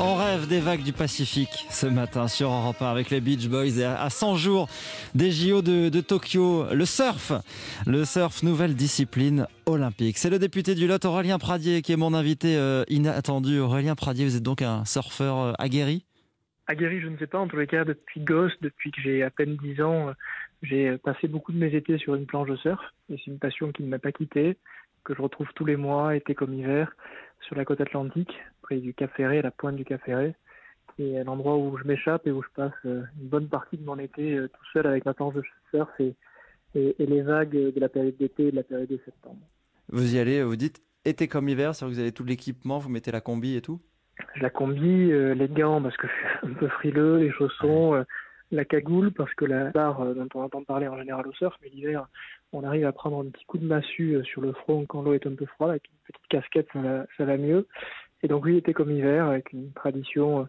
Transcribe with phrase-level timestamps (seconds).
[0.00, 3.84] rêve des vagues du Pacifique ce matin sur Europe 1 avec les Beach Boys et
[3.84, 4.68] à 100 jours
[5.14, 6.66] des JO de, Tokyo.
[6.72, 7.32] Le surf,
[7.86, 10.18] le surf, nouvelle discipline olympique.
[10.18, 13.58] C'est le député du Lot, Aurélien Pradier, qui est mon invité euh, inattendu.
[13.58, 16.04] Aurélien Pradier, vous êtes donc un surfeur euh, aguerri?
[16.68, 17.38] Aguerri, je ne sais pas.
[17.38, 20.12] En tous les cas, depuis gosse, depuis que j'ai à peine 10 ans,
[20.62, 22.80] j'ai passé beaucoup de mes étés sur une planche de surf.
[23.10, 24.58] Et c'est une passion qui ne m'a pas quitté,
[25.08, 26.94] que je retrouve tous les mois, été comme hiver,
[27.40, 28.38] sur la côte atlantique
[28.70, 30.34] du Cap Ferré, la pointe du Cap Ferré,
[30.94, 33.84] qui est l'endroit où je m'échappe et où je passe euh, une bonne partie de
[33.84, 36.14] mon été euh, tout seul avec ma planche de surf et,
[36.74, 39.40] et, les vagues de la période d'été et de la période de septembre.
[39.88, 42.90] Vous y allez, vous dites été comme hiver, c'est-à-dire que vous avez tout l'équipement, vous
[42.90, 43.80] mettez la combi et tout?
[44.42, 48.04] La combi, euh, les gants parce que je suis un peu frileux, les chaussons,
[48.50, 51.68] la cagoule parce que la barre dont on entend parler en général au surf, mais
[51.68, 52.08] l'hiver,
[52.52, 55.26] on arrive à prendre un petit coup de massue sur le front quand l'eau est
[55.26, 57.66] un peu froide, avec une petite casquette, ça va, ça va mieux.
[58.22, 60.44] Et donc oui, était comme hiver, avec une tradition euh,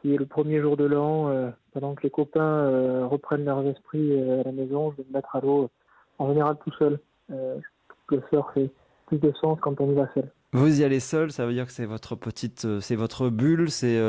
[0.00, 3.64] qui est le premier jour de l'an, euh, pendant que les copains euh, reprennent leurs
[3.66, 5.70] esprits à la maison, je vais me mettre à l'eau,
[6.18, 6.98] en général tout seul.
[7.28, 8.70] le surf fait
[9.06, 10.30] plus de sens quand on y va seul.
[10.54, 14.00] Vous y allez seul, ça veut dire que c'est votre petite, c'est votre bulle, c'est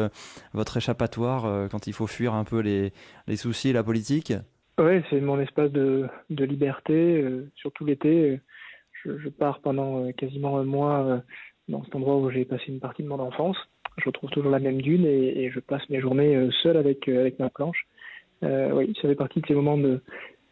[0.53, 2.93] votre échappatoire quand il faut fuir un peu les,
[3.27, 4.31] les soucis et la politique?
[4.77, 8.39] Oui, c'est mon espace de, de liberté, surtout l'été.
[9.03, 11.21] Je, pars pendant quasiment un mois
[11.67, 13.57] dans cet endroit où j'ai passé une partie de mon enfance.
[13.97, 17.21] Je retrouve toujours la même dune et, je passe mes journées euh, seul avec, euh,
[17.21, 17.87] avec ma planche.
[18.43, 19.79] Euh, oui, ça fait partie de ces moments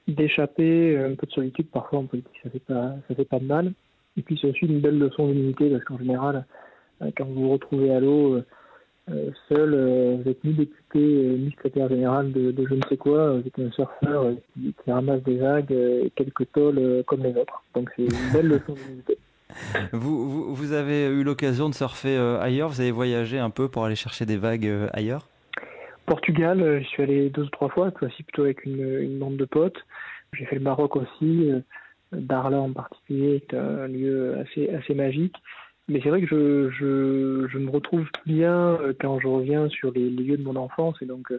[0.07, 3.73] d'échapper, un peu de solitude parfois en politique, ça fait fait pas de mal.
[4.17, 6.45] Et puis c'est aussi une belle leçon d'humilité parce qu'en général,
[7.17, 8.41] quand vous vous retrouvez à l'eau
[9.49, 13.39] seul, vous êtes ni député ni secrétaire général de, de, je ne sais quoi, vous
[13.45, 17.63] êtes un surfeur qui, qui ramasse des vagues et quelques tôles comme les autres.
[17.73, 19.17] Donc c'est une belle leçon d'humilité.
[19.93, 22.69] Vous, vous, avez eu l'occasion de surfer euh, ailleurs?
[22.69, 25.27] Vous avez voyagé un peu pour aller chercher des vagues euh, ailleurs?
[26.05, 29.37] Portugal, euh, je suis allé deux ou trois fois, aussi plutôt avec une, une bande
[29.37, 29.77] de potes.
[30.33, 31.51] J'ai fait le Maroc aussi,
[32.15, 35.35] Darla en particulier, est un lieu assez, assez magique.
[35.89, 40.09] Mais c'est vrai que je, je, je, me retrouve bien quand je reviens sur les,
[40.09, 40.95] lieux de mon enfance.
[41.01, 41.33] Et donc,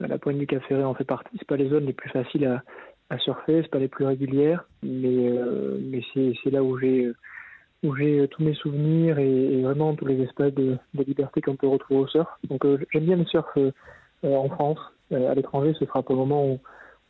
[0.00, 1.36] la pointe du Cap Ferré en fait partie.
[1.38, 2.62] C'est pas les zones les plus faciles
[3.10, 5.30] à, surfer, c'est pas les plus régulières, mais,
[5.78, 7.12] mais c'est là où j'ai
[7.82, 11.68] où j'ai euh, tous mes souvenirs et, vraiment tous les espaces de, liberté qu'on peut
[11.68, 12.28] retrouver au surf.
[12.48, 13.72] Donc euh, j'aime bien le surf euh,
[14.22, 14.78] en France.
[15.12, 16.60] à l'étranger, ce sera pour le moment où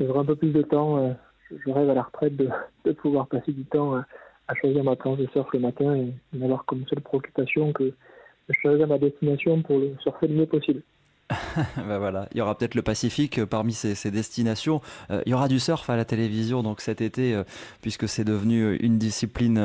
[0.00, 1.16] j'aurai un peu plus de temps.
[1.50, 5.26] Je rêve à la retraite de, pouvoir passer du temps à, choisir ma planche de
[5.32, 9.94] surf le matin et n'avoir comme seule préoccupation que de choisir ma destination pour le
[10.02, 10.82] surfer le mieux possible.
[11.76, 14.80] ben voilà, il y aura peut-être le Pacifique euh, parmi ces, destinations.
[15.10, 17.42] Euh, il y aura du surf à la télévision donc cet été, euh,
[17.82, 19.58] puisque c'est devenu une discipline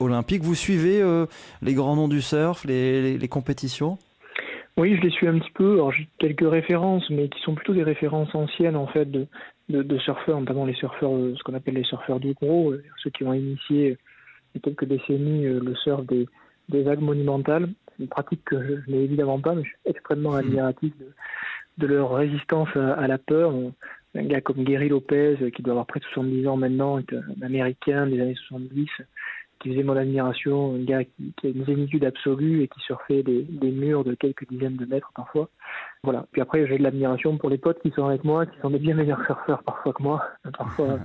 [0.00, 0.42] olympique.
[0.42, 1.02] Vous suivez
[1.60, 3.98] les grands noms du surf, les, compétitions?
[4.78, 5.74] Oui, je les suis un petit peu.
[5.74, 9.26] Alors j'ai quelques références, mais qui sont plutôt des références anciennes en fait de,
[9.68, 13.34] de, surfeurs, notamment les surfeurs, ce qu'on appelle les surfeurs du gros, ceux qui ont
[13.34, 13.98] initié
[14.54, 16.26] il y a quelques décennies le surf des,
[16.68, 17.68] des vagues monumentales
[17.98, 20.38] une pratique que je, n'ai évidemment pas, mais je suis extrêmement hmm.
[20.38, 20.92] admiratif
[21.78, 23.52] de, leur résistance à, la peur.
[24.14, 27.42] un gars comme Gary Lopez, qui doit avoir près de 70 ans maintenant, est un
[27.42, 28.88] Américain des années 70,
[29.62, 33.42] qui faisait mon admiration, un gars qui, a une zénitude absolue et qui surfait des,
[33.42, 35.48] des, murs de quelques dizaines de mètres parfois.
[36.02, 36.26] Voilà.
[36.32, 38.78] Puis après, j'ai de l'admiration pour les potes qui sont avec moi, qui sont des
[38.78, 40.24] bien meilleurs surfeurs parfois que moi.
[40.58, 40.98] Parfois,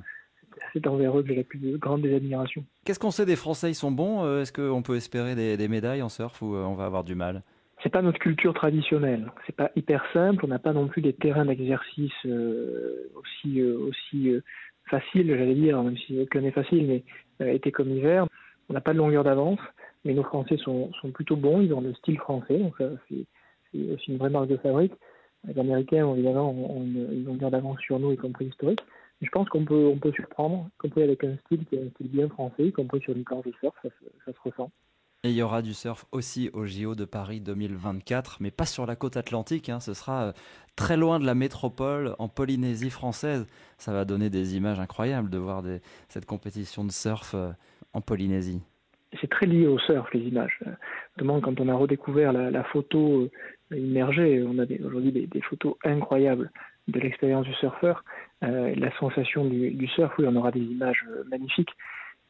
[0.73, 2.65] c'est envers eux que j'ai la plus grande des admirations.
[2.83, 3.69] Qu'est-ce qu'on sait des Français?
[3.69, 6.73] Ils sont bons euh, Est-ce qu'on peut espérer des, médailles en surf ou euh, on
[6.73, 7.43] va avoir du mal?
[7.83, 9.31] C'est pas notre culture traditionnelle.
[9.45, 10.43] C'est pas hyper simple.
[10.43, 14.31] On n'a pas non plus des terrains d'exercice euh, aussi aussi
[14.89, 16.87] faciles, j'allais dire, même si aucun n'est facile,
[17.39, 18.25] mais été comme hiver.
[18.69, 19.59] On n'a pas de longueur d'avance,
[20.03, 21.61] mais nos Français sont, plutôt bons.
[21.61, 24.93] Ils ont le style français, donc c'est aussi une vraie marque de fabrique.
[25.47, 28.81] Les Américains, évidemment, ont une, longueur d'avance sur nous, y compris historique
[29.21, 32.29] je pense qu'on peut, surprendre, y compris avec un style qui est un style bien
[32.29, 33.89] français, y compris sur une planche de surf, ça,
[34.25, 34.71] se ressent.
[35.23, 38.85] Et il y aura du surf aussi au JO de Paris 2024, mais pas sur
[38.85, 39.67] la côte atlantique.
[39.69, 39.79] Hein.
[39.79, 40.31] Ce sera euh,
[40.75, 43.47] très loin de la métropole, en Polynésie française.
[43.79, 45.63] Ça va donner des images incroyables de voir
[46.07, 47.49] cette compétition de surf euh,
[48.01, 48.61] Polynésie.
[49.21, 50.59] C'est très lié au surf, les images.
[51.15, 53.29] Notamment quand on a redécouvert la, photo
[53.71, 56.51] euh, immergée, on a aujourd'hui des, photos incroyables
[56.87, 58.03] de l'expérience du surfeur.
[58.43, 61.71] Euh, la sensation du, surf, oui, on aura des images euh, magnifiques,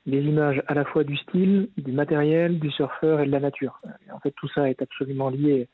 [0.06, 3.82] des images à la fois du style, du matériel, du surfeur et de la nature.
[4.14, 5.68] en fait, tout ça est absolument lié.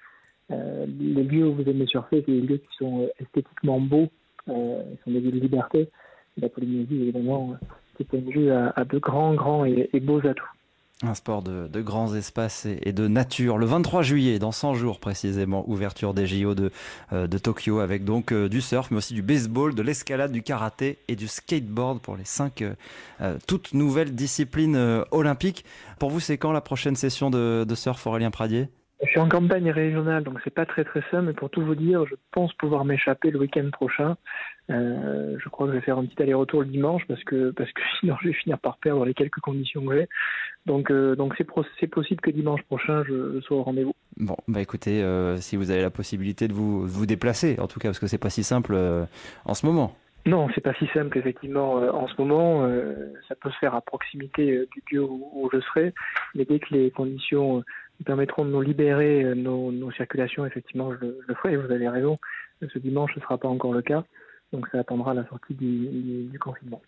[0.52, 4.10] Euh, les lieux où vous aimez surfer, c'est des lieux qui sont esthétiquement beaux,
[4.48, 5.90] ils sont des lieux de liberté.
[6.38, 7.56] La Polynésie, évidemment,
[8.00, 10.50] un lieu à, de grands, grands et beaux atouts.
[11.06, 13.58] Un sport de, grands espaces et, de nature.
[13.58, 16.72] Le 23 juillet, dans 100 jours précisément, ouverture des JO de,
[17.12, 20.44] euh, de Tokyo avec donc euh, du surf, mais aussi du baseball, de l'escalade, du
[20.44, 25.66] karaté et du skateboard pour les cinq euh, toutes nouvelles disciplines olympiques.
[26.00, 28.70] Pour vous, c'est quand la prochaine session de surf, Aurélien Pradier?
[29.06, 31.76] Je suis en campagne régionale, donc c'est pas très très simple, mais pour tout vous
[31.76, 34.16] dire, je pense pouvoir m'échapper le week-end prochain.
[34.70, 37.72] Euh, je crois que je vais faire un petit aller-retour le dimanche parce que parce
[37.74, 40.10] que sinon je vais finir par perdre les quelques conditions que j'ai.
[40.66, 41.48] Donc euh, donc c'est
[41.80, 43.94] c'est possible que dimanche prochain je, je sois au rendez-vous.
[44.18, 47.80] Bon, bah écoutez, euh, si vous avez la possibilité de vous vous déplacer, en tout
[47.80, 48.78] cas parce que c'est pas si simple
[49.46, 49.96] en ce moment.
[50.26, 52.66] Non, c'est pas si simple effectivement en ce moment.
[53.28, 55.94] Ça peut se faire à proximité du lieu où, je serai,
[56.36, 57.66] mais dès que les conditions
[58.00, 61.56] nous permettront de nous libérer euh, nos, nos circulations, effectivement, je, je, le ferai.
[61.58, 62.18] Vous avez raison.
[62.62, 64.06] Ce dimanche, ce ne sera pas encore le cas,
[64.54, 66.82] donc ça attendra la sortie du, du, du confinement.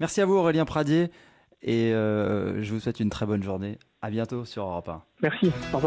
[0.00, 1.08] Merci à vous Aurélien Pradier
[1.62, 3.78] et euh, je vous souhaite une très bonne journée.
[4.02, 5.02] À bientôt sur Europe 1.
[5.22, 5.46] Merci.
[5.72, 5.82] Au revoir.